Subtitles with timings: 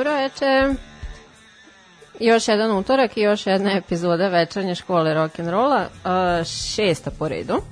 [0.00, 0.74] Dobro veče.
[2.20, 5.84] Još jedan utorak i još jedna epizoda večernje škole rock'n'rolla,
[6.44, 7.54] šesta po redu.
[7.54, 7.62] Uh,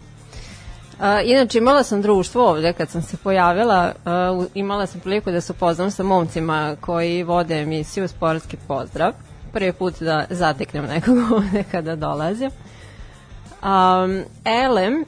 [1.25, 3.93] inače imala sam društvo ovde kad sam se pojavila,
[4.39, 9.13] uh, imala sam priliku da se upoznam sa momcima koji vode emisiju Sportski pozdrav.
[9.53, 12.51] Prvi put da zateknem nekog ovde kada dolazim.
[13.63, 15.05] Um, Elem,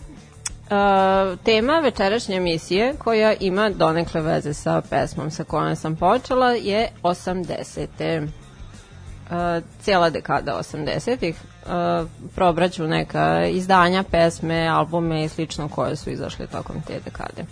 [0.70, 6.88] Uh, tema večerašnje emisije koja ima donekle veze sa pesmom sa kojom sam počela je
[7.03, 8.22] 80.
[8.22, 16.47] Uh, cijela dekada 80-ih uh, probraću neka izdanja, pesme, albume i slično koje su izašle
[16.47, 17.44] tokom te dekade.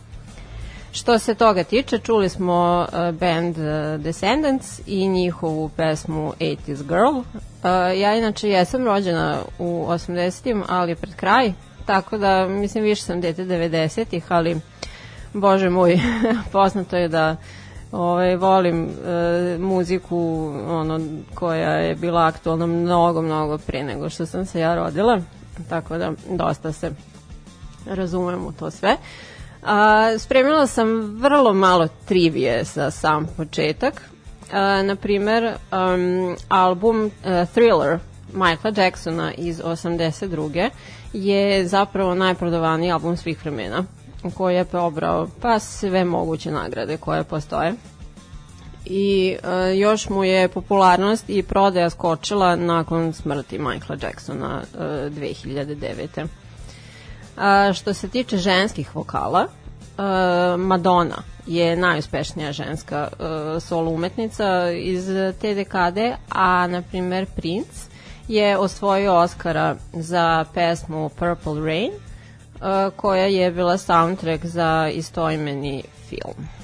[0.93, 7.19] Što se toga tiče, čuli smo uh, band uh, Descendants i njihovu pesmu 80s Girl.
[7.19, 7.25] Uh,
[8.01, 11.53] ja inače jesam rođena u 80-im, ali pred kraj,
[11.89, 14.61] tako da mislim više sam dete 90-ih, ali
[15.33, 16.01] bože moj,
[16.53, 17.37] poznato je da
[17.93, 21.01] ovaj, volim e, muziku ono,
[21.35, 25.21] koja je bila aktualna mnogo, mnogo pre nego što sam se ja rodila,
[25.69, 26.91] tako da dosta se
[27.87, 28.97] razumem u to sve.
[29.63, 34.03] A, spremila sam vrlo malo trivije za sam početak.
[34.53, 37.99] A, na primer, um, album uh, Thriller
[38.33, 40.71] Michaela Jacksona iz 82.
[41.13, 43.85] je zapravo najprodavaniji album svih vremena
[44.35, 47.75] koji je obrao pa sve moguće nagrade koje postoje
[48.85, 56.27] i uh, još mu je popularnost i prodaja skočila nakon smrti Michaela Jacksona uh, 2009.
[57.37, 65.07] A, što se tiče ženskih vokala, uh, Madonna je najuspešnija ženska uh, solo umetnica iz
[65.41, 67.88] te dekade, a na primer Prince
[68.29, 76.58] je osvojio Oscara za pesmu Purple Rain, uh, koja je bila soundtrack za istoimeni film.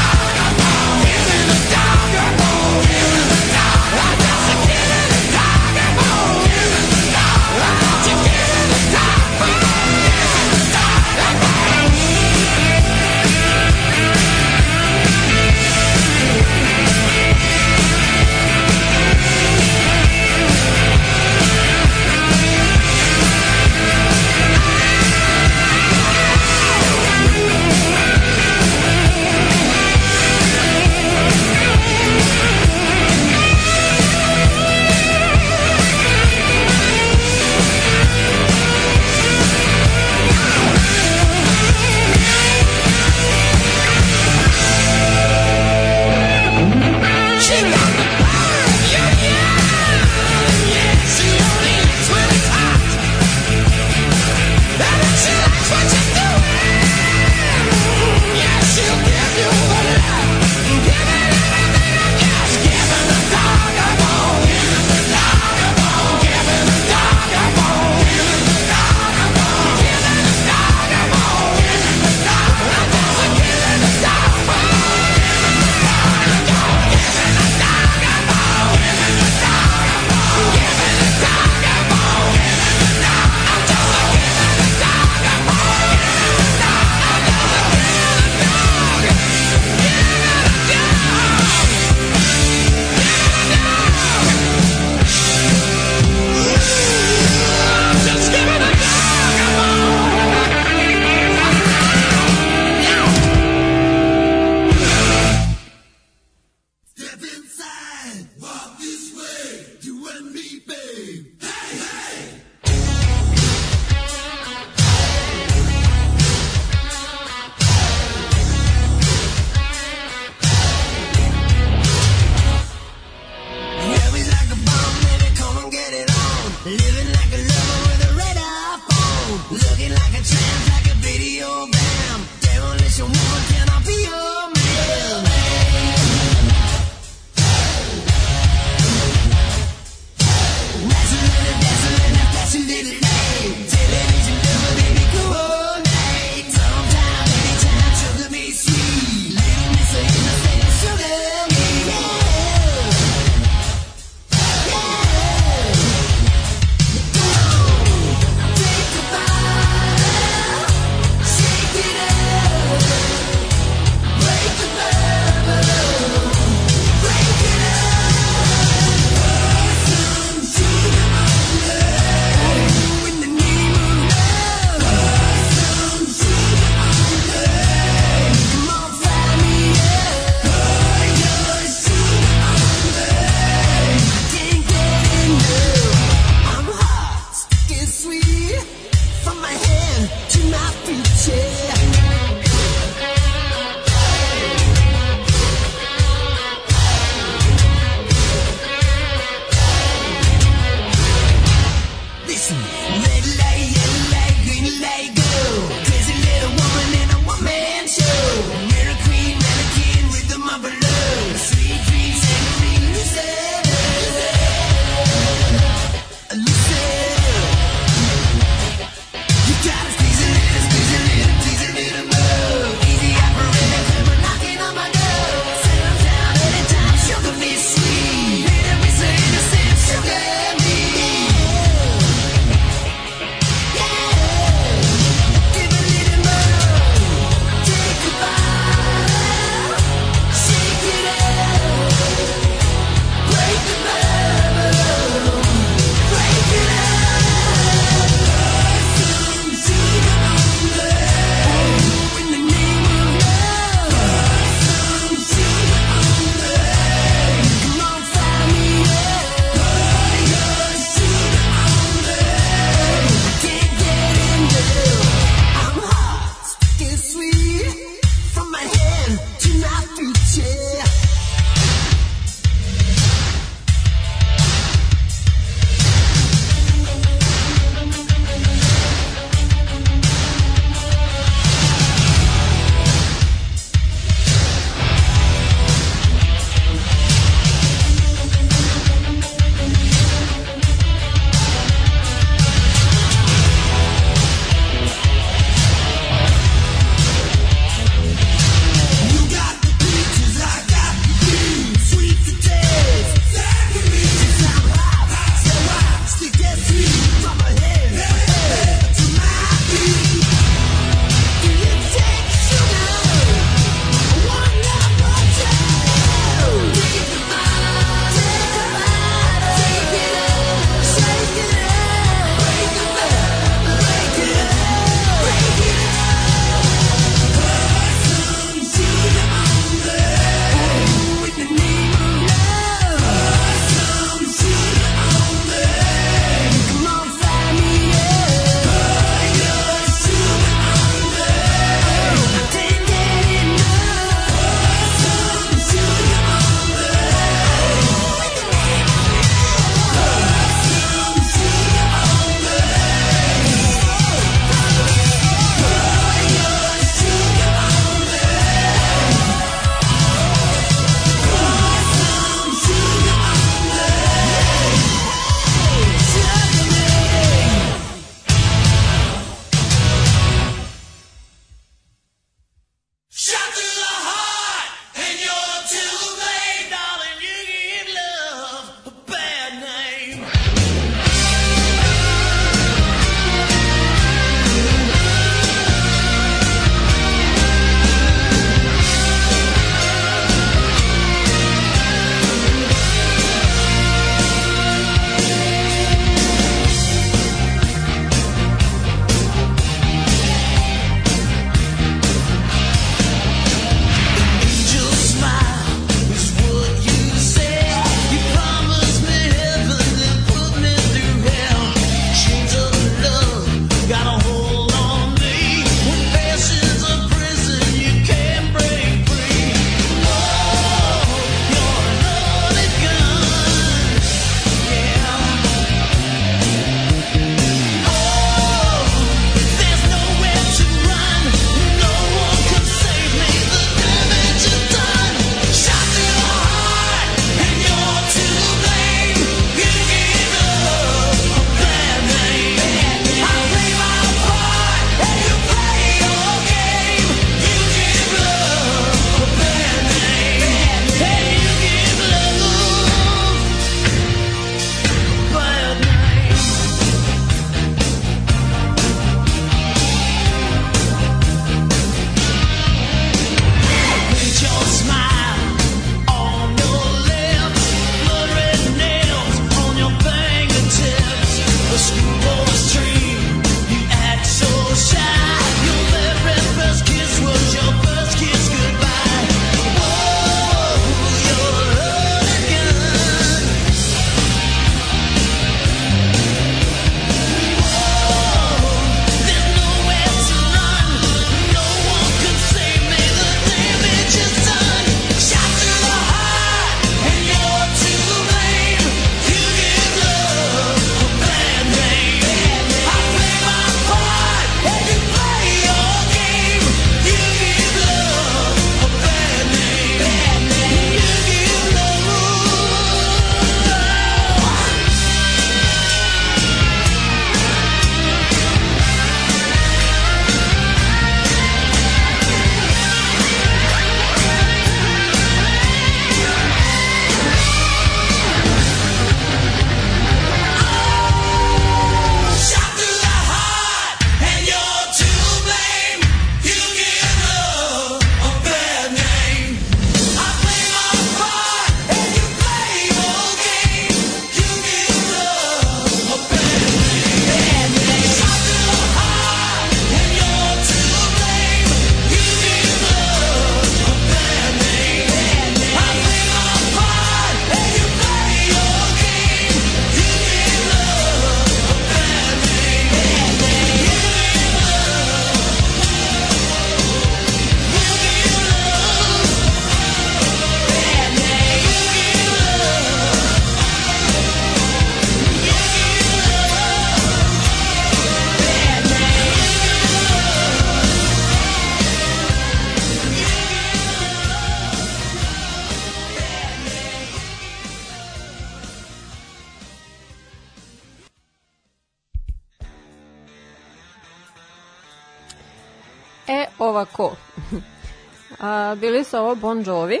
[599.28, 600.00] Ovo Bon Jovi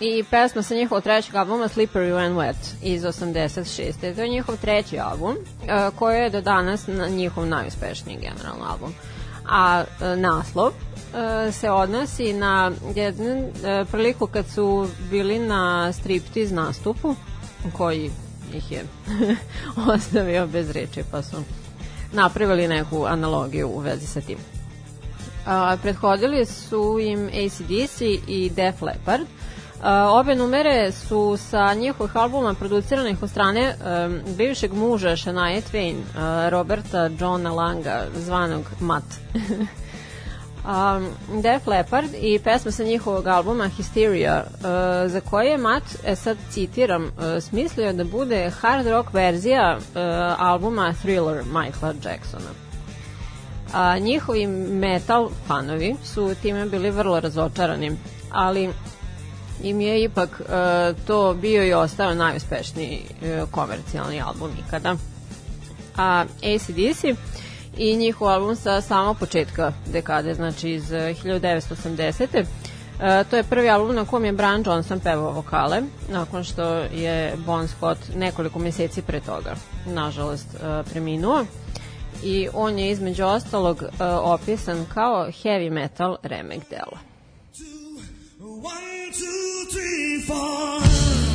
[0.00, 4.14] i pesma sa njihovog trećeg albuma Slippery When Wet iz 86.
[4.14, 5.36] To je njihov treći album
[5.68, 8.94] a, koji je do danas na njihov najuspešniji generalno album.
[9.48, 10.72] A a, naslov
[11.14, 13.52] a, se odnosi na jednu
[13.90, 17.14] priliku kad su bili na striptiz nastupu
[17.76, 18.10] koji
[18.54, 18.84] ih je
[19.94, 21.36] ostavio bez reči pa su
[22.12, 24.38] napravili neku analogiju u vezi sa tim.
[25.46, 29.26] A, prethodili su im ACDC i Def Leppard.
[29.82, 35.96] A, obe numere su sa njihovih albuma produciranih od strane um, bivšeg muža Shania Twain,
[35.96, 39.04] uh, Roberta Johna Langa, zvanog Matt.
[40.64, 41.08] um,
[41.42, 46.36] Def Leppard i pesma sa njihovog albuma Hysteria, uh, za koje je Matt, e sad
[46.50, 49.82] citiram, uh, smislio da bude hard rock verzija uh,
[50.38, 52.71] albuma Thriller Michaela Jacksona.
[53.72, 57.96] A, njihovi metal fanovi su time bili vrlo razočarani,
[58.30, 58.70] ali
[59.62, 60.46] im je ipak uh,
[61.06, 64.96] to bio i ostao najuspešniji uh, komercijalni album ikada.
[65.96, 67.04] A ACDC
[67.76, 72.44] i njihov album sa samog početka dekade, znači iz uh, 1980.
[73.02, 77.36] Uh, to je prvi album na kom je Brian Johnson pevao vokale, nakon što je
[77.46, 79.54] Bon Scott nekoliko meseci pre toga,
[79.86, 81.44] nažalost, uh, preminuo
[82.24, 83.90] i on je između ostalog uh,
[84.22, 86.98] opisan kao heavy metal remek dela.
[88.40, 91.31] One, two, three, four.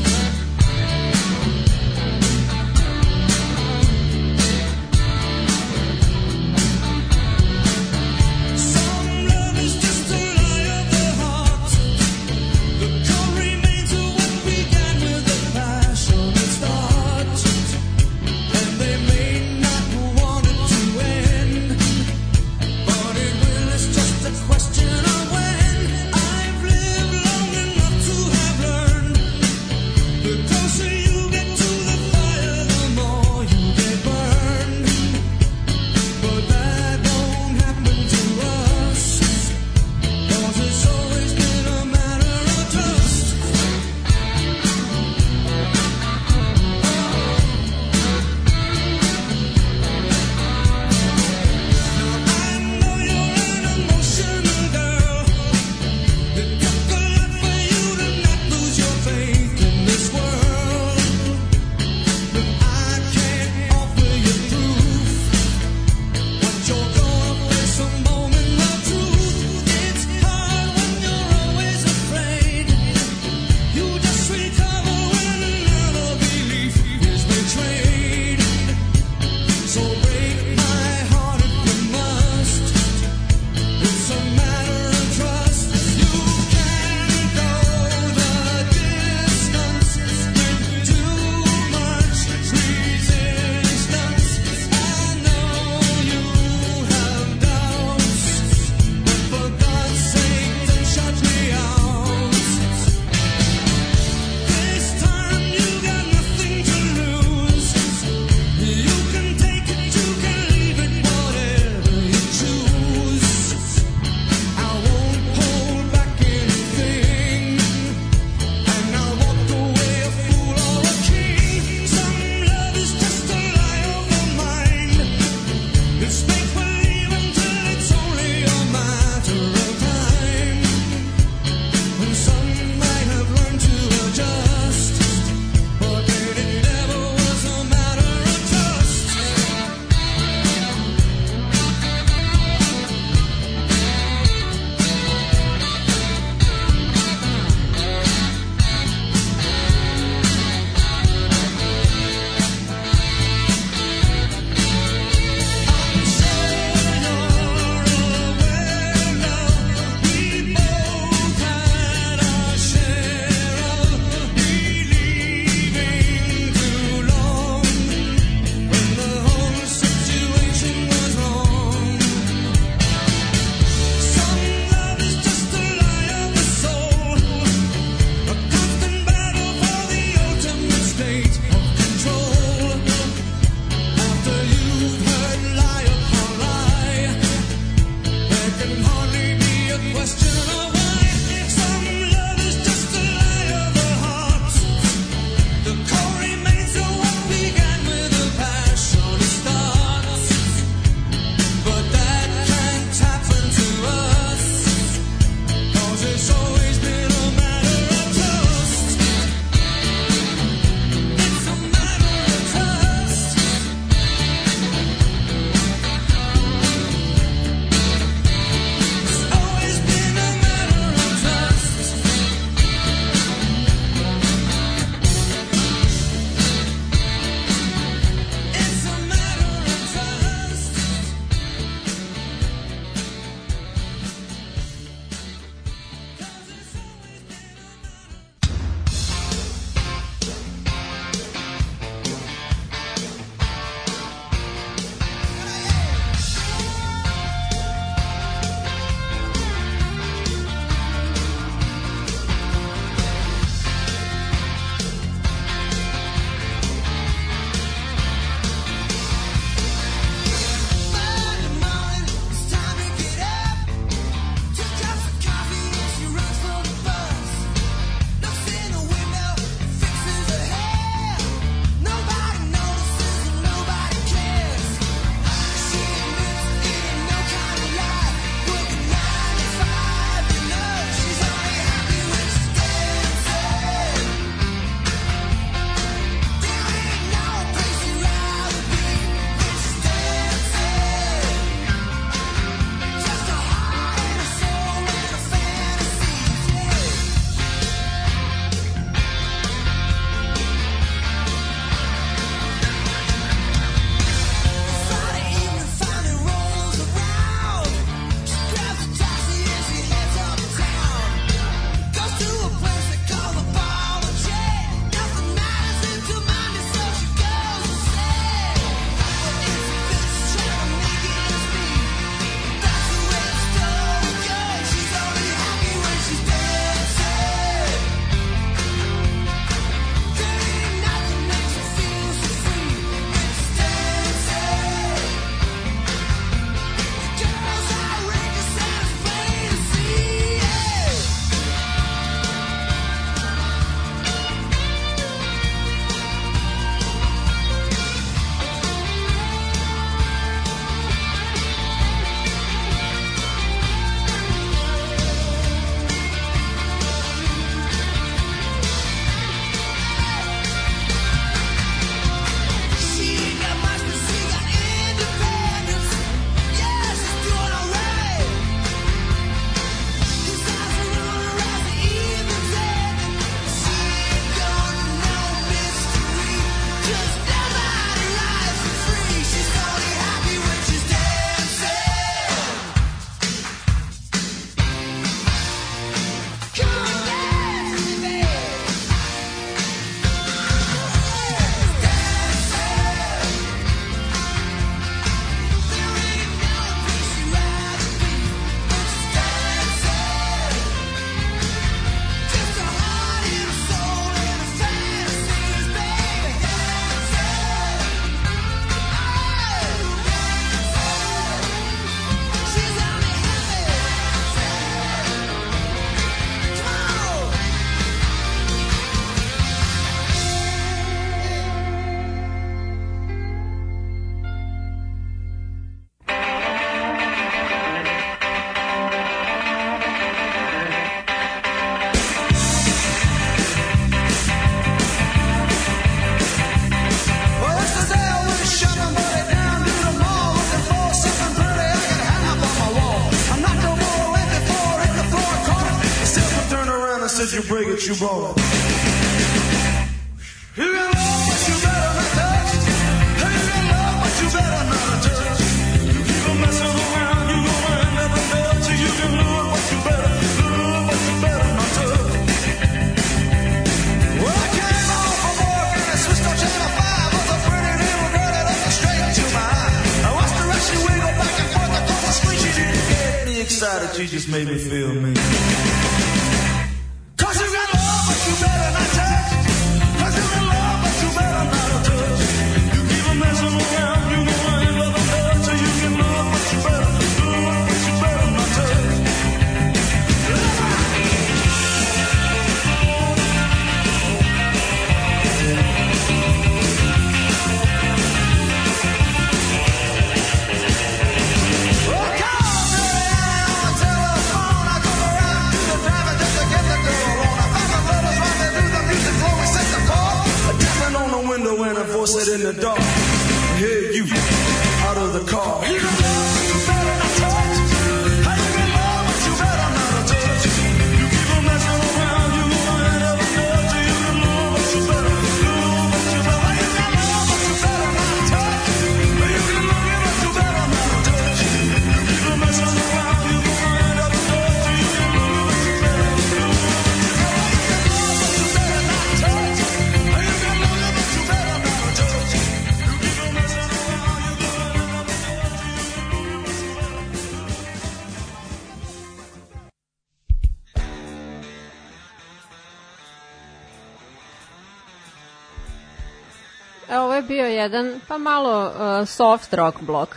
[557.67, 560.15] Jedan, pa malo uh, soft rock blok.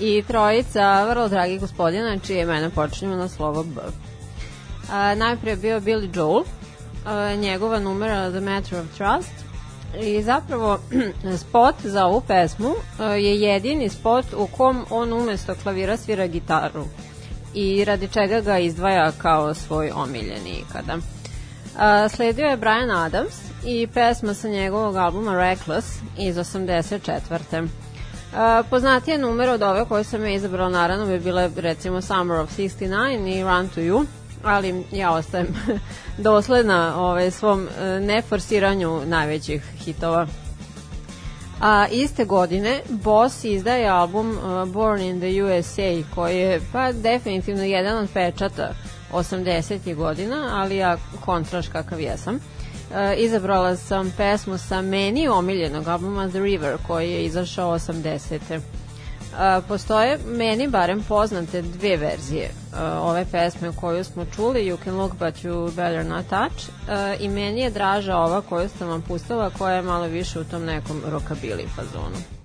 [0.00, 3.80] I trojica vrlo dragi gospodina, čije imena počinjemo na slovo B.
[4.92, 6.44] A, najprije je bio Billy Joel,
[7.06, 9.32] a, njegova numera The Matter of Trust.
[10.00, 10.78] I zapravo
[11.42, 16.84] spot za ovu pesmu a, je jedini spot u kom on umesto klavira svira gitaru
[17.54, 20.96] i radi čega ga izdvaja kao svoj omiljeni ikada.
[22.08, 27.62] Sledio je Brian Adams i pesma sa njegovog albuma Reckless iz 84.
[27.62, 32.58] Uh, poznatije numere od ove koje sam ja izabrala naravno bi bile recimo Summer of
[32.58, 34.06] 69 i Run to You
[34.44, 35.46] ali ja ostajem
[36.18, 40.26] dosledna ovaj, svom uh, neforsiranju najvećih hitova.
[41.60, 47.62] A iste godine Boss izdaje album uh, Born in the USA koji je pa definitivno
[47.62, 48.74] jedan od pečata
[49.12, 49.94] 80.
[49.94, 52.38] godina, ali ja kontraš kakav jesam.
[52.94, 58.60] E, izabrala sam pesmu sa meni omiljenog albuma The River koji je izašao 80.
[59.38, 64.96] E, postoje meni barem poznate dve verzije e, ove pesme koju smo čuli You Can
[64.96, 69.02] Look But You Better Not Touch e, i meni je draža ova koju sam vam
[69.02, 72.41] pustila koja je malo više u tom nekom rockabilly fazonu.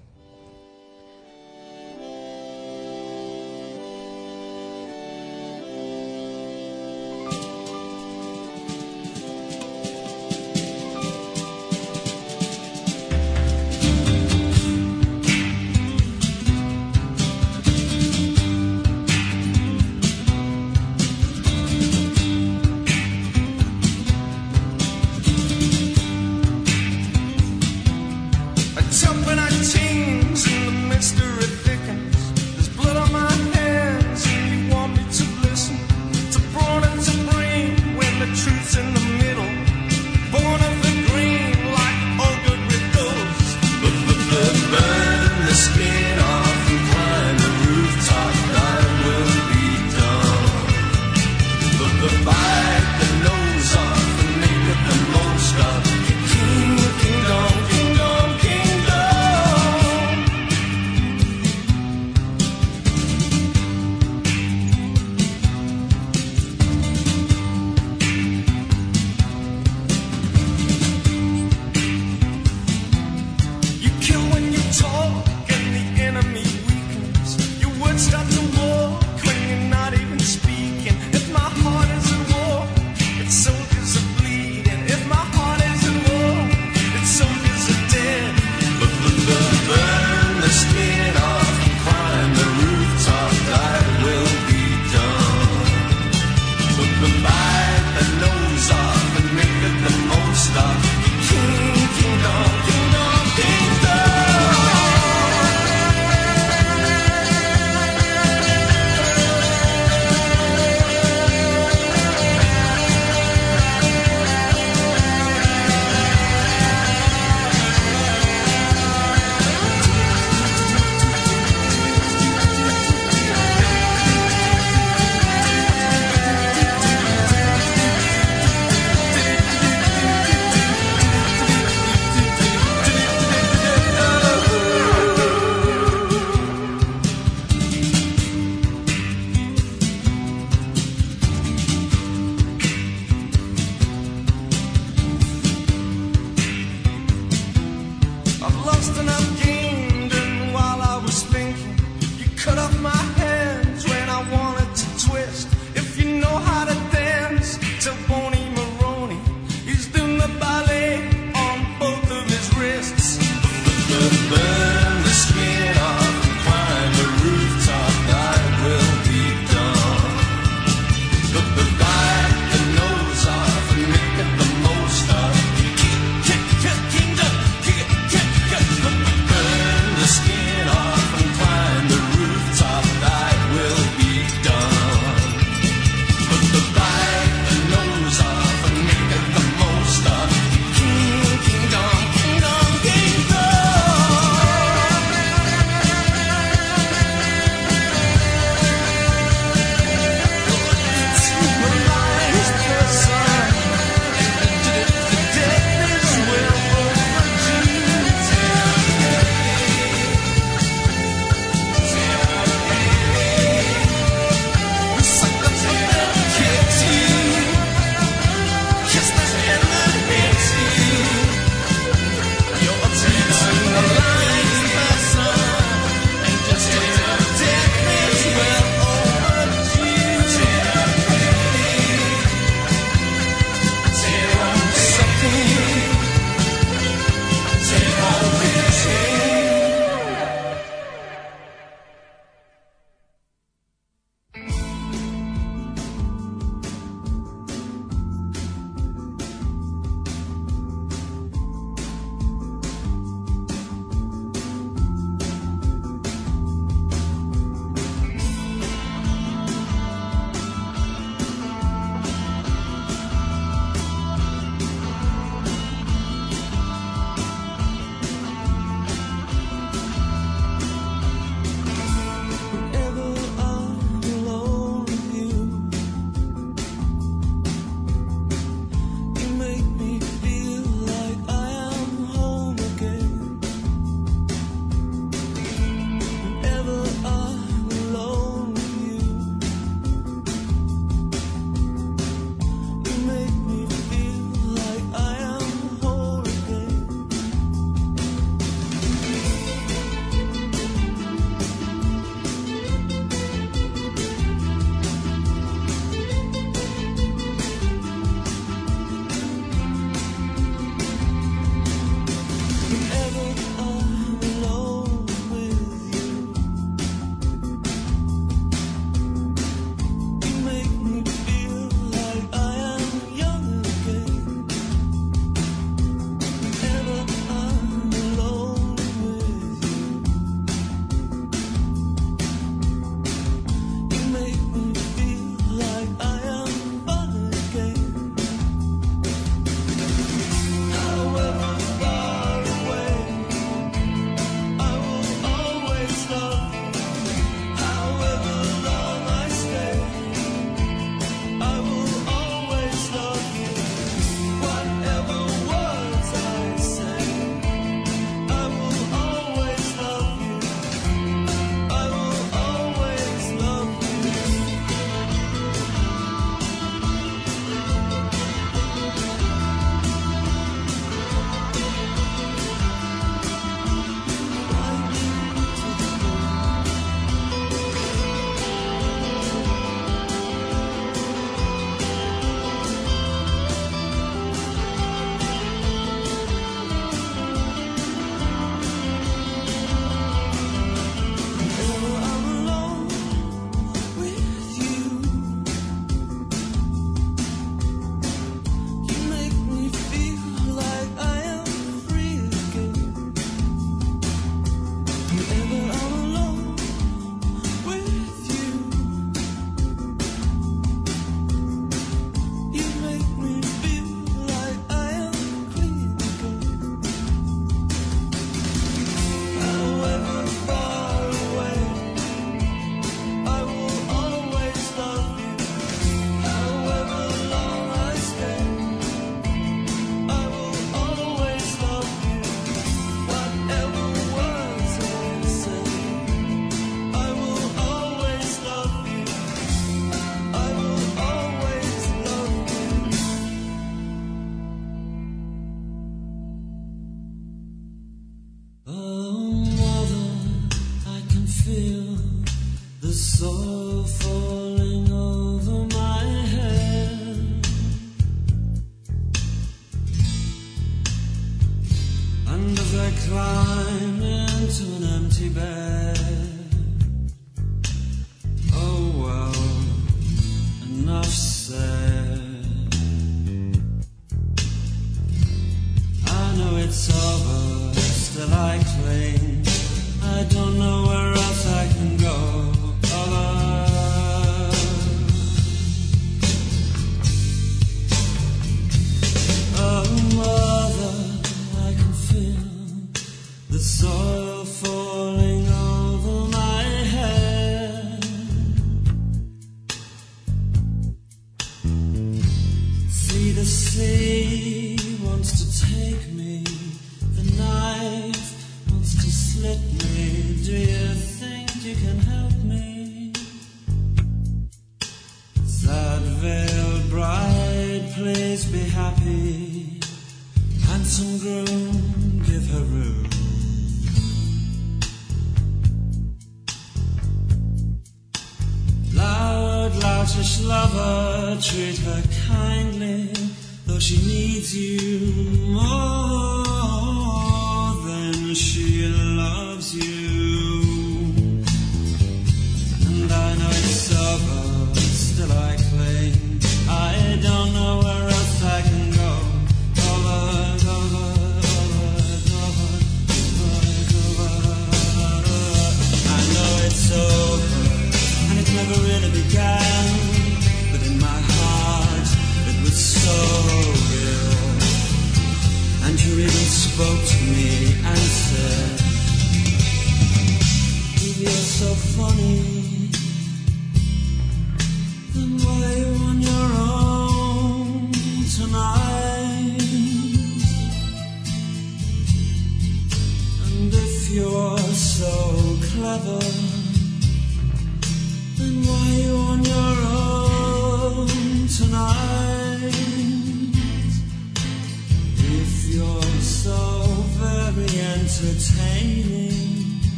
[566.78, 567.17] votes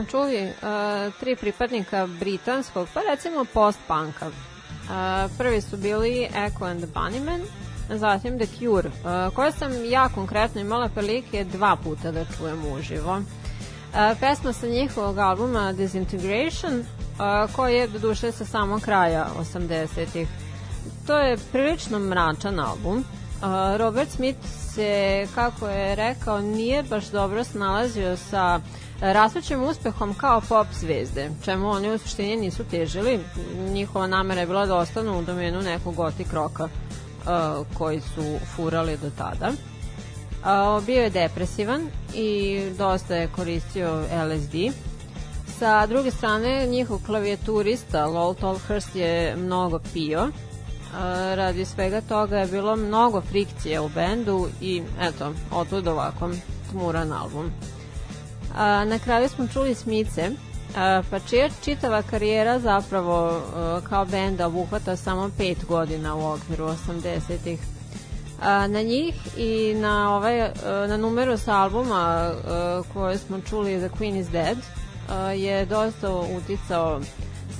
[0.00, 4.26] smo čuli uh, tri pripadnika britanskog, pa recimo post-punka.
[4.26, 7.40] Uh, prvi su bili Echo and the Bunnymen,
[7.88, 13.16] zatim The Cure, uh, koje sam ja konkretno imala prilike dva puta da čujem uživo.
[13.16, 13.24] Uh,
[14.20, 20.28] pesma sa njihovog albuma Disintegration, uh, koji je do duše sa samog kraja 80-ih.
[21.06, 22.98] To je prilično mračan album.
[22.98, 28.60] Uh, Robert Smith se, kako je rekao, nije baš dobro snalazio sa
[29.00, 33.20] rastućim uspehom kao pop zvezde, čemu oni u suštini nisu težili.
[33.72, 38.96] Njihova namera je bila da ostanu u domenu nekog gotik roka uh, koji su furali
[38.96, 39.48] do tada.
[39.50, 44.54] Uh, bio je depresivan i dosta je koristio LSD.
[45.58, 50.22] Sa druge strane, njihov klavijaturista Lowell Tolhurst je mnogo pio.
[50.22, 50.30] Uh,
[51.34, 56.30] radi svega toga je bilo mnogo frikcije u bendu i eto, otud ovako
[56.70, 57.52] tmuran album.
[58.56, 60.30] A, na kraju smo čuli Smice,
[60.76, 66.64] a, pa čija čitava karijera zapravo a, kao benda obuhvata samo pet godina u okviru
[66.64, 67.60] 80-ih.
[68.42, 70.52] A, na njih i na ovaj a,
[70.88, 74.58] na numeru sa albuma a, koje smo čuli The Queen is Dead
[75.08, 77.00] a, je dosta uticao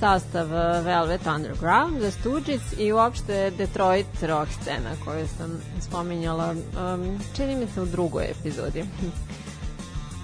[0.01, 0.47] sastav
[0.83, 7.67] Velvet Underground, The Stooges i uopšte Detroit rock scena koju sam spominjala um, čini mi
[7.67, 8.83] se u drugoj epizodi.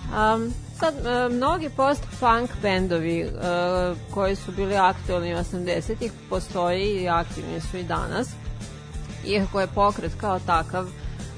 [0.07, 7.61] Um, sad, uh, mnogi post-punk bendovi uh, koji su bili aktualni 80-ih postoji i aktivni
[7.61, 8.29] su i danas,
[9.25, 10.87] iako je pokret kao takav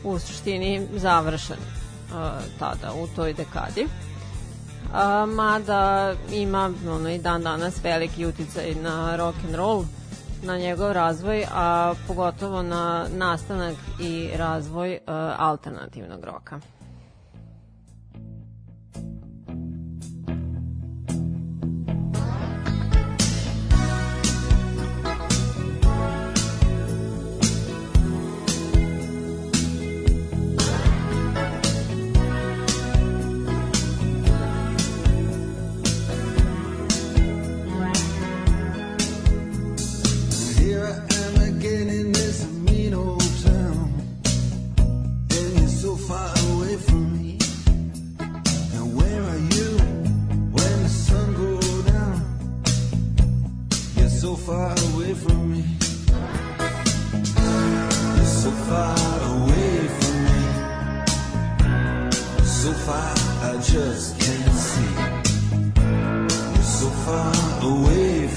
[0.04, 2.16] u suštini završen uh,
[2.60, 3.84] tada, u toj dekadi.
[3.84, 9.84] Uh, mada ima ono, i dan danas veliki uticaj na rock and roll,
[10.44, 16.60] na njegov razvoj, a pogotovo na nastanak i razvoj uh, alternativnog roka.
[40.72, 43.92] I am again in this mean old town,
[45.28, 47.40] then you're so far away from me.
[48.76, 49.70] And where are you
[50.56, 52.18] when the sun goes down?
[53.96, 55.64] You're so far away from me.
[58.16, 58.96] You're so far
[59.34, 60.42] away from me.
[62.46, 63.14] So far
[63.50, 64.94] I just can't see.
[66.54, 68.28] You're so far away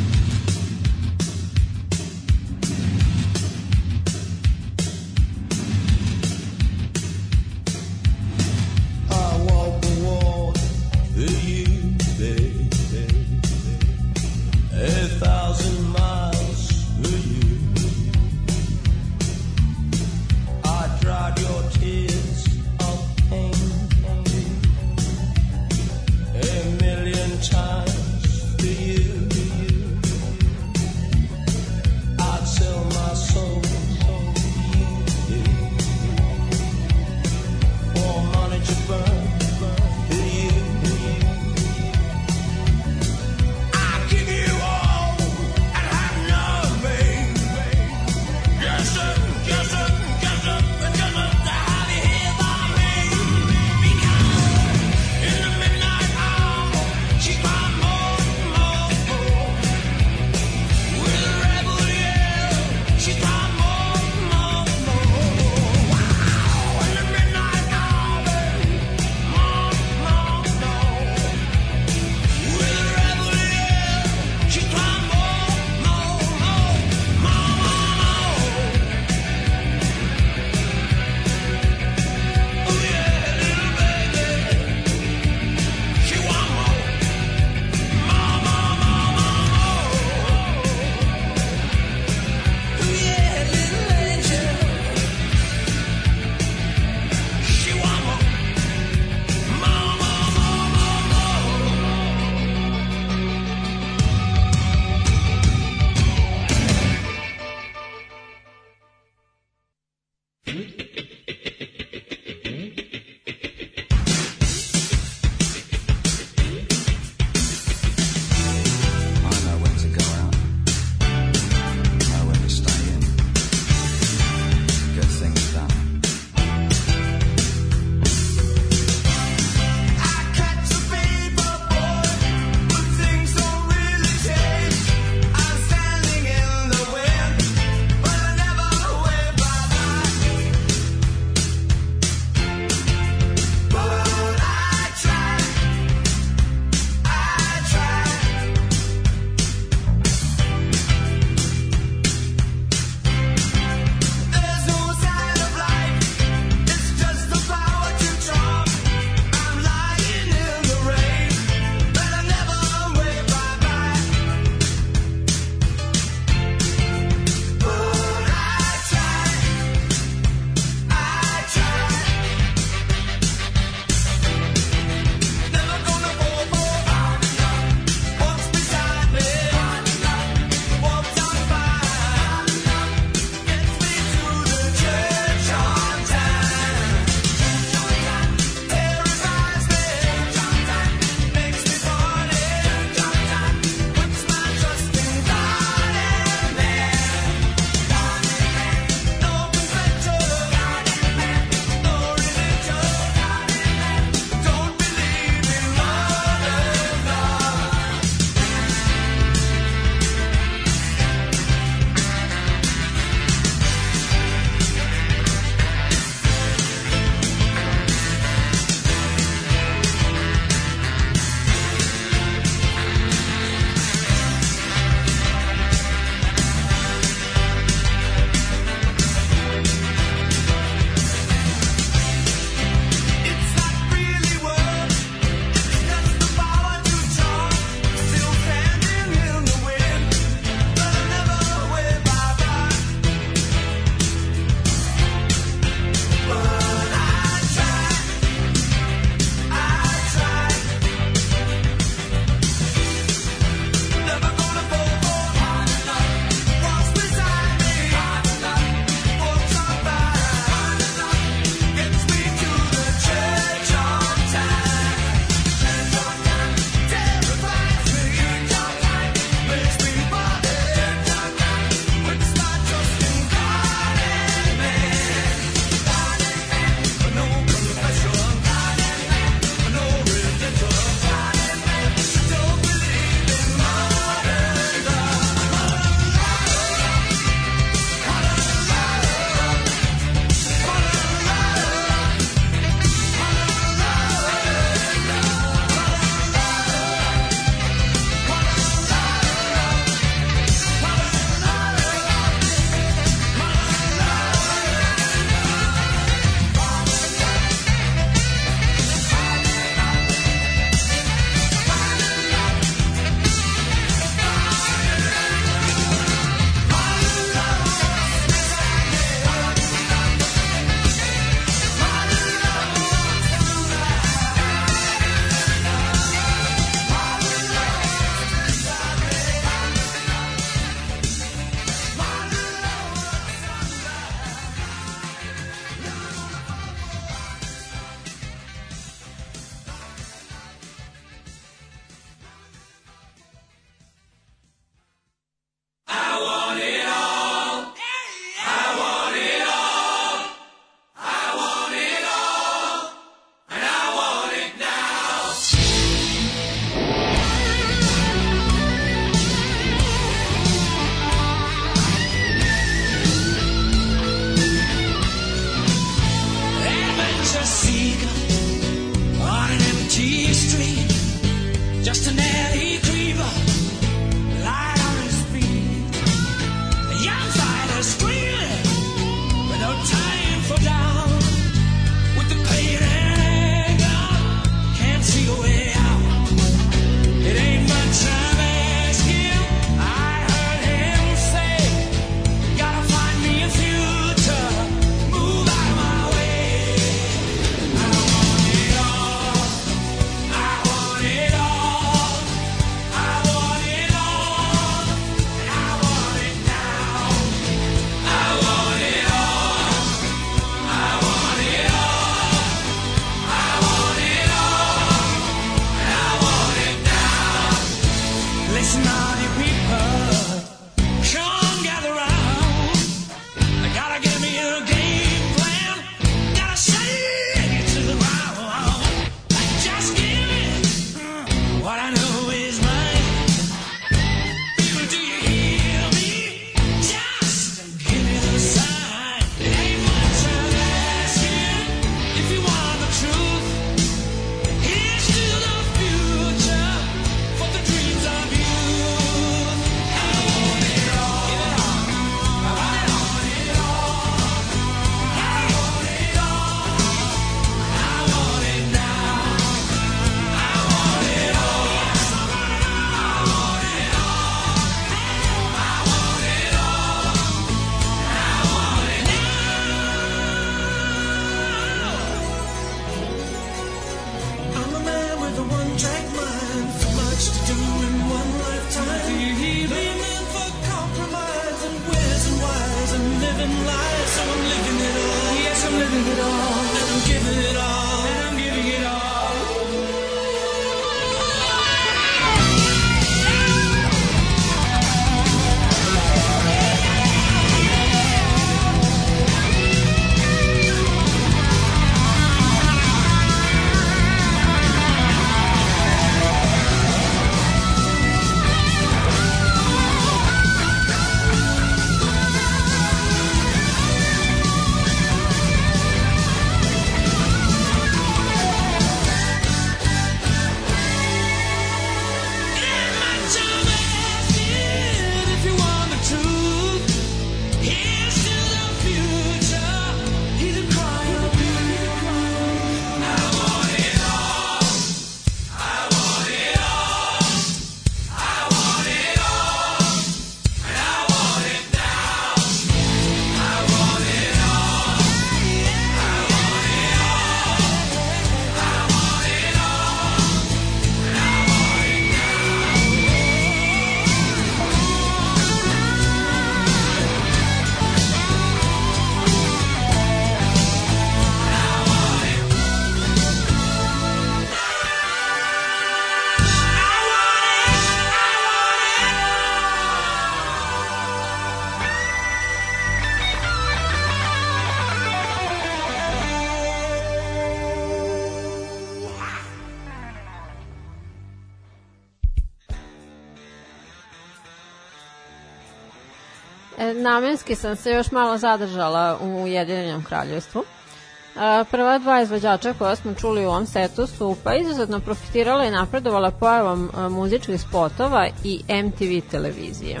[587.14, 590.64] namenski sam se još malo zadržala u Ujedinjenom kraljevstvu.
[590.64, 595.70] E, Prva dva izvođača koja smo čuli u ovom setu su pa izuzetno profitirala i
[595.70, 600.00] napredovala pojavom e, muzičkih spotova i MTV televizije.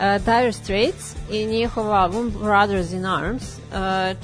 [0.00, 3.42] E, Dire Straits i njihov album Brothers in Arms,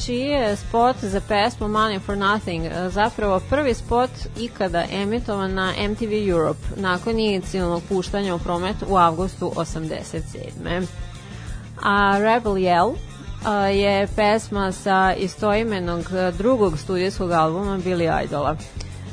[0.04, 6.30] čiji je spot za pesmu Money for Nothing zapravo prvi spot ikada emitovan na MTV
[6.30, 10.86] Europe nakon inicijalnog puštanja u promet u avgustu 87
[11.82, 12.94] a Rebel Yell
[13.70, 18.56] je pesma sa istoimenog a, drugog studijskog albuma Billy Idola.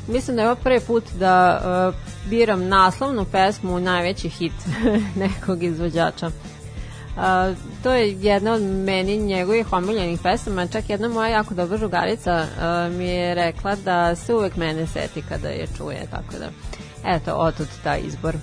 [0.08, 1.92] Mislim da je ovo prvi put da a,
[2.26, 4.52] biram naslovnu pesmu najveći hit
[5.24, 6.30] nekog izvođača.
[7.16, 12.46] A, to je jedna od meni njegovih omiljenih pesama, čak jedna moja jako dobra drugarica
[12.60, 16.50] a, mi je rekla da se uvek mene seti kada je čuje, tako da
[17.04, 18.36] eto, otud taj izbor.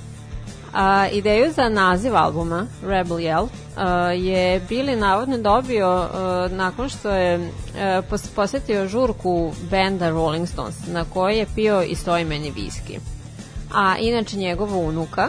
[0.74, 7.10] A, ideju za naziv albuma Rebel Yell a, je Billy navodno dobio a, nakon što
[7.10, 13.00] je a, pos, posetio žurku benda Rolling Stones na kojoj je pio istoimeni viski.
[13.74, 15.28] A inače njegova unuka,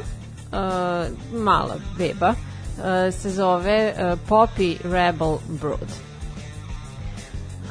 [0.52, 2.34] a, mala beba,
[2.82, 6.07] a, se zove a, Poppy Rebel Brood.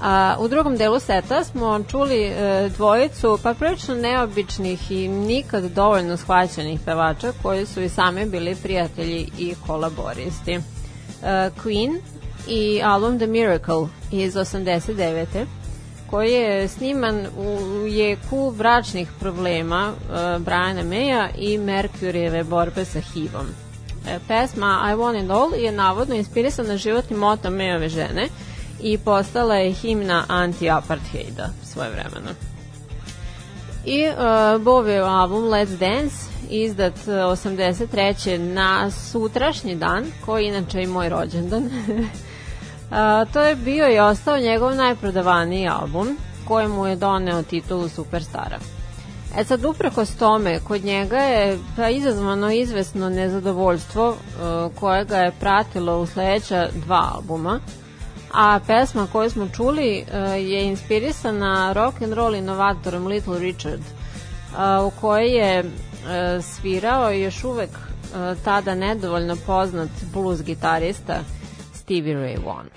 [0.01, 6.17] A, u drugom delu seta smo čuli e, dvojicu pa prilično neobičnih i nikad dovoljno
[6.17, 10.53] shvaćenih pevača koji su i sami bili prijatelji i kolaboristi.
[10.53, 10.59] E,
[11.63, 11.99] Queen
[12.47, 15.45] i album The Miracle iz 89
[16.09, 23.47] koji je sniman u jeku bračnih problema e, Briana Maya i Mercuryjeve borbe sa HIV-om.
[24.07, 28.27] E, pesma I Want It All je navodno inspirisana životnim motom Mayove žene
[28.81, 32.31] i postala je himna anti-apartheida svoje vremena.
[33.85, 36.15] I uh, Bovijev album Let's Dance
[36.49, 38.37] izdat uh, 83.
[38.37, 41.63] na sutrašnji dan, koji je inače i moj rođendan.
[41.63, 41.71] uh,
[43.33, 46.17] to je bio i ostao njegov najprodavaniji album,
[46.47, 48.59] kojemu je doneo titulu Superstara.
[49.37, 54.15] E sad, uprkos tome, kod njega je pa, izazvano izvesno nezadovoljstvo uh,
[54.79, 57.59] koje ga je pratilo u sledeća dva albuma,
[58.33, 60.15] a pesma koju smo čuli uh,
[60.51, 67.43] je inspirisana rock and roll inovatorom Little Richard, uh, u kojoj je uh, svirao još
[67.43, 67.69] uvek
[68.43, 71.19] tada nedovoljno poznat blues gitarista
[71.73, 72.69] Stevie Ray Vaughan.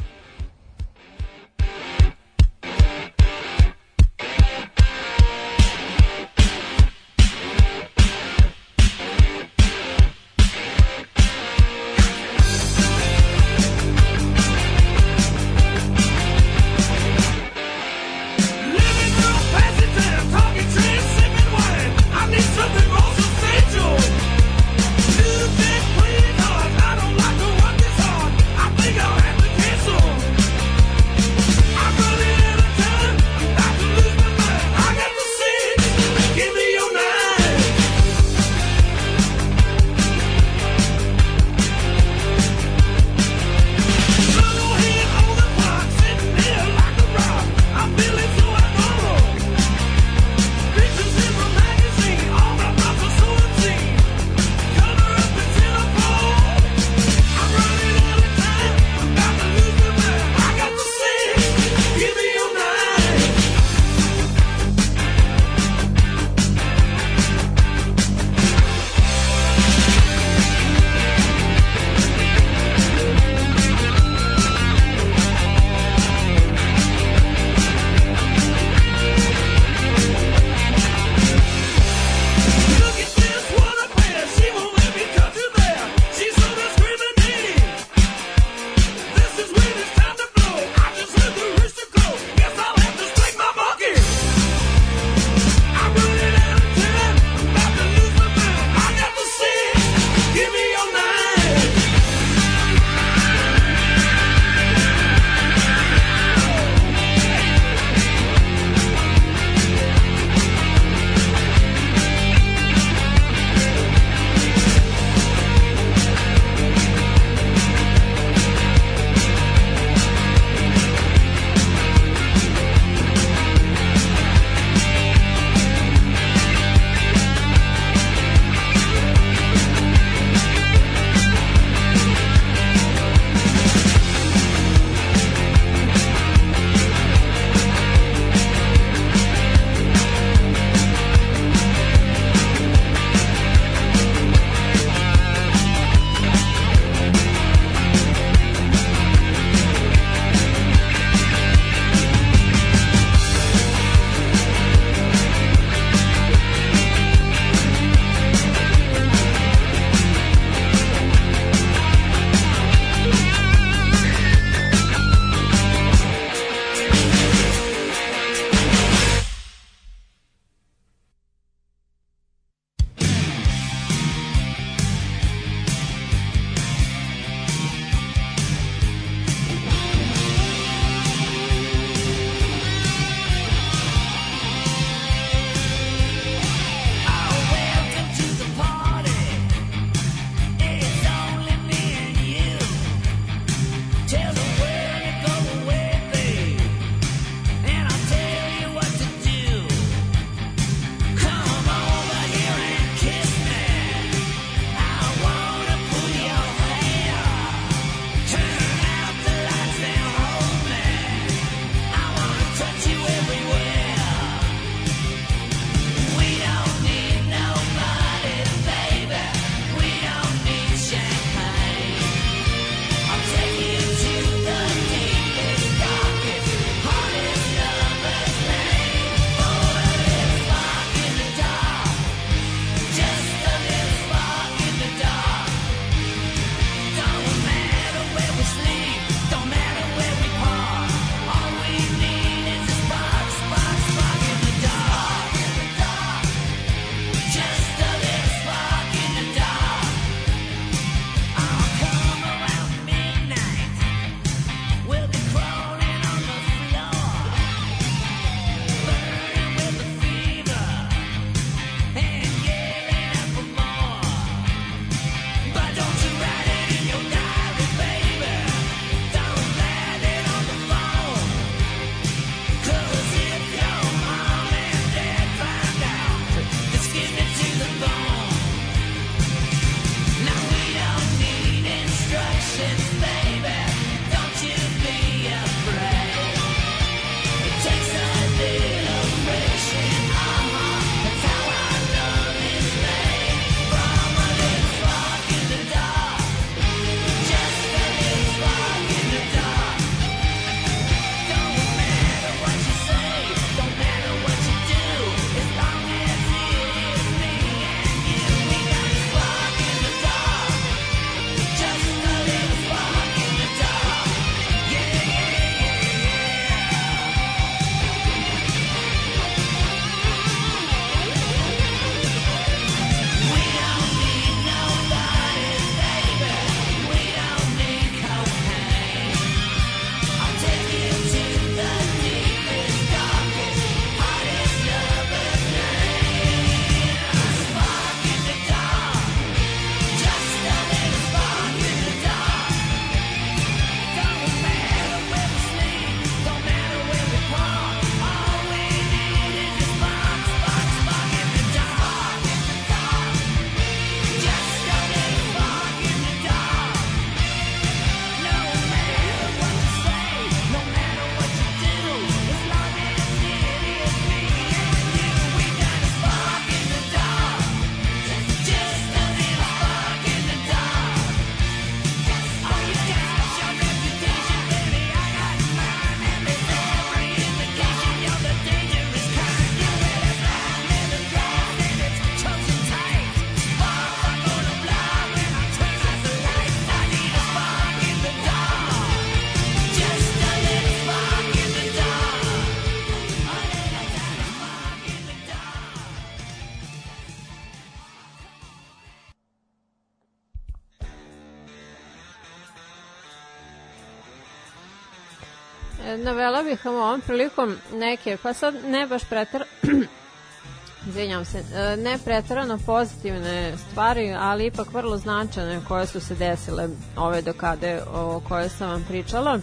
[406.11, 409.45] Navela bih vam ovom prilikom neke, pa sad ne baš pretar...
[410.89, 416.69] Izvinjam se, e, ne pretarano pozitivne stvari, ali ipak vrlo značajne koje su se desile
[416.97, 419.39] ove dokade o kojoj sam vam pričala.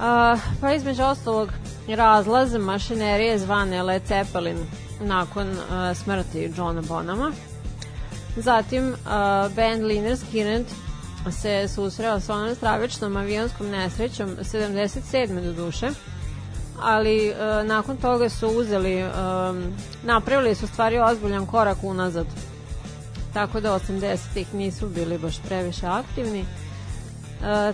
[0.00, 1.48] A, pa između ostalog
[1.88, 4.58] razlaz mašinerije zvane Led Zeppelin
[5.00, 7.32] nakon a, smrti Johna Bonama.
[8.36, 10.64] Zatim a, band Liner Skinner
[11.32, 15.44] se susreo sa onom stravičnom avionskom nesrećom 77.
[15.44, 15.90] do duše
[16.80, 17.34] ali e,
[17.64, 19.10] nakon toga su uzeli e,
[20.02, 22.26] napravili su stvari ozbiljan korak unazad
[23.32, 26.46] tako da 80-ih nisu bili baš previše aktivni e,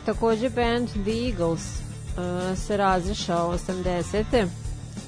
[0.06, 4.46] takođe band The Eagles e, se razišao 80.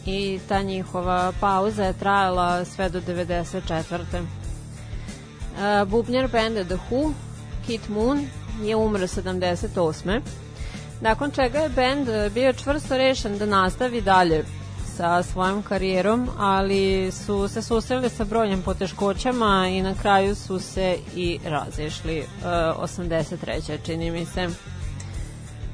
[0.07, 4.25] i ta njihova pauza je trajala sve do 94.
[5.53, 7.13] Uh, bubnjar benda The Who,
[7.67, 8.27] Kit Moon,
[8.63, 10.21] je umro 78.
[11.01, 14.45] Nakon čega je bend e, bio čvrsto rešen da nastavi dalje
[14.97, 20.97] sa svojom karijerom, ali su se susreli sa brojnim poteškoćama i na kraju su se
[21.17, 23.79] i razišli e, 83.
[23.87, 24.49] čini mi se.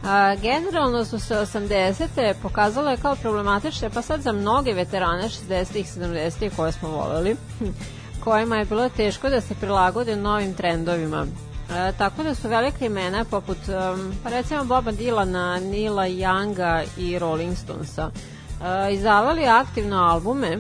[0.05, 2.35] A, generalno su se 80.
[2.43, 7.37] pokazale kao problematične, pa sad za mnoge veterane 60-ih, 70-ih koje smo voleli,
[8.25, 11.27] kojima je bilo teško da se prilagode novim trendovima.
[11.71, 17.19] E, tako da su velike imena poput, um, pa recimo Boba Dylana, Nila Younga i
[17.19, 20.59] Rolling Stonesa e, izdavali aktivno albume e,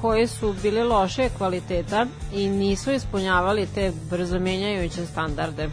[0.00, 5.68] koji su bili loše kvaliteta i nisu ispunjavali te brzo menjajuće standarde.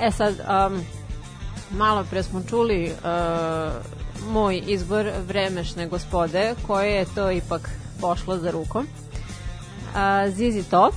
[0.00, 0.84] E sad, um,
[1.70, 3.72] malo pre smo čuli uh,
[4.32, 8.86] moj izbor vremešne gospode, koje je to ipak pošlo za rukom.
[8.86, 10.94] Uh, ZZ Top,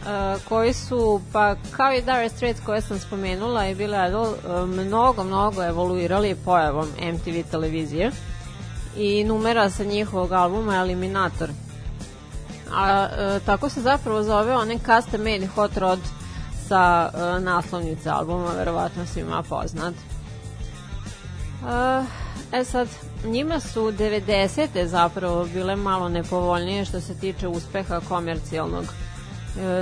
[0.00, 4.68] uh, koji su, pa kao i Dire Straits koje sam spomenula i Billy Idol, uh,
[4.68, 8.10] mnogo, mnogo evoluirali pojavom MTV televizije
[8.96, 11.50] i numera sa njihovog albuma Eliminator.
[12.74, 15.98] A uh, tako se zapravo zove onaj custom made hot rod
[16.68, 19.94] sa uh, naslovnice albuma, verovatno svima poznat.
[21.62, 22.06] Uh,
[22.52, 22.88] e sad,
[23.24, 24.86] njima su 90.
[24.86, 29.09] zapravo bile malo nepovoljnije što se tiče uspeha komercijalnog e,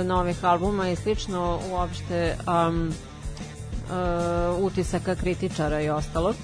[0.05, 2.93] novih albuma i slično uopšte um,
[3.89, 6.35] uh, utisaka kritičara i ostalog.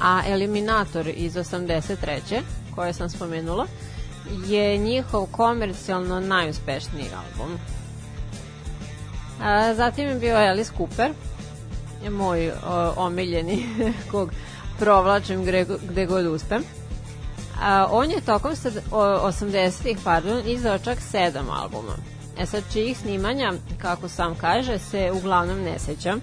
[0.00, 2.40] A Eliminator iz 83.
[2.74, 3.66] koje sam spomenula
[4.46, 7.58] je njihov komercijalno najuspešniji album.
[9.42, 11.10] A, zatim je bio Alice Cooper,
[12.04, 13.66] je moj o, omiljeni
[14.10, 14.30] kog
[14.78, 16.62] provlačim gde, gde god uspem.
[17.62, 22.15] A, on je tokom sad, o, 80-ih pardon, izdao čak sedam albuma.
[22.38, 26.16] E sad, čijih snimanja, kako sam kaže, se uglavnom ne seća.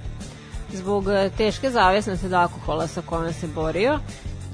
[0.74, 4.00] Zbog e, teške zavisnosti od alkohola sa kojom se borio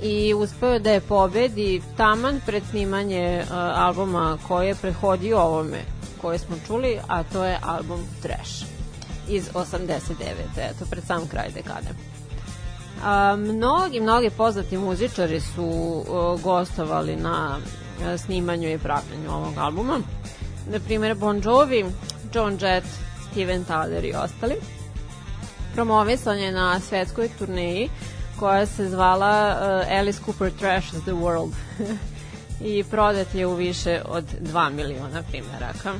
[0.01, 5.81] i uspeo da je pobedi taman pred snimanje uh, albuma koji je prehodio ovome
[6.21, 8.63] koje smo čuli, a to je album Trash
[9.29, 10.13] iz 89.
[10.57, 11.89] Eto, pred sam kraj dekade.
[13.03, 17.57] A, mnogi, mnogi poznati muzičari su uh, gostovali na
[18.17, 19.99] snimanju i pravljanju ovog albuma.
[20.71, 21.85] Na primjer Bon Jovi,
[22.33, 22.85] John Jett,
[23.31, 24.55] Steven Tyler i ostali.
[25.73, 27.89] Promovisan je na svetskoj turneji
[28.39, 31.51] koja se zvala uh, Alice Cooper Trashes the World
[32.73, 35.93] i prodat je u više od 2 miliona primjeraka.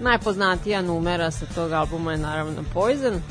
[0.00, 3.22] Najpoznatija numera sa tog albuma je naravno Poison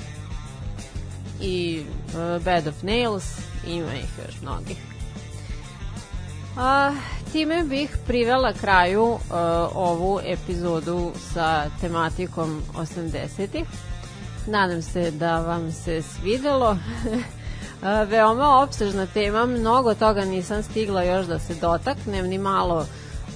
[1.41, 4.77] i uh, Bed of Nails, ima ih još mnogih.
[6.57, 6.91] A,
[7.35, 9.19] time bih privela kraju uh,
[9.75, 13.65] ovu epizodu sa tematikom 80-ih.
[14.47, 16.77] Nadam se da vam se svidelo.
[17.81, 22.85] A, veoma opsežna tema, mnogo toga nisam stigla još da se dotaknem, ni malo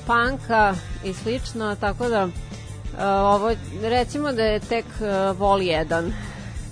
[0.08, 2.28] panka i slično, tako da
[2.94, 3.52] Uh, ovo,
[3.82, 4.86] recimo da je tek
[5.38, 6.12] vol 1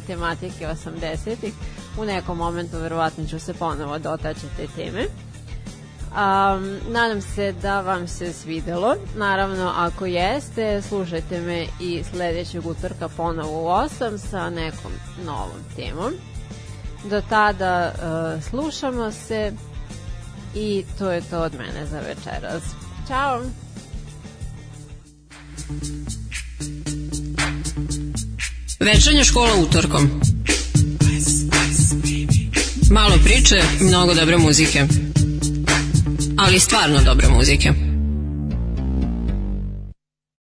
[0.07, 1.53] tematike 80-ih.
[1.99, 5.26] U nekom momentu verovatno ću se ponovo dotaći te teme.
[6.17, 8.95] Um, nadam se da vam se svidelo.
[9.15, 14.91] Naravno, ako jeste, slušajte me i sledećeg utorka ponovo u 8 sa nekom
[15.25, 16.13] novom temom.
[17.09, 19.53] Do tada uh, slušamo se
[20.55, 22.63] i to je to od mene za večeras.
[23.07, 23.41] Ćao!
[28.79, 30.21] Večernja škola utorkom.
[32.91, 34.87] Malo priče, mnogo dobre muzike.
[36.37, 37.86] Ali stvarno dobre muzike.